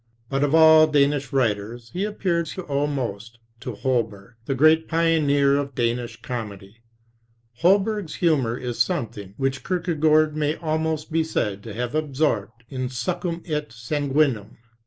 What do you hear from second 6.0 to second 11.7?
comedy. Holberg's humor is something which Kierkegaard may almost be said